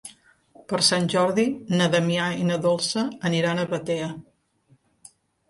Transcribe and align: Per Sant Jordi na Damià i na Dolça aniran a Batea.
Per 0.71 0.77
Sant 0.85 1.03
Jordi 1.13 1.45
na 1.81 1.89
Damià 1.97 2.31
i 2.39 2.47
na 2.49 2.57
Dolça 2.65 3.05
aniran 3.31 3.61
a 3.61 3.67
Batea. 3.75 4.11